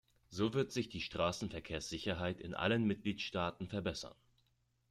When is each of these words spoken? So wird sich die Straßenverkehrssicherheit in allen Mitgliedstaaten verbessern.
So 0.31 0.55
wird 0.55 0.71
sich 0.71 0.89
die 0.89 0.99
Straßenverkehrssicherheit 0.99 2.39
in 2.39 2.55
allen 2.55 2.85
Mitgliedstaaten 2.87 3.67
verbessern. 3.67 4.15